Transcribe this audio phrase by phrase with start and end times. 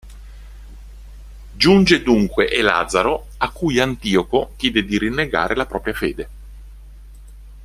[1.57, 6.29] Giunge dunque Eleazaro, a cui Antioco chiede di rinnegare la propria fede.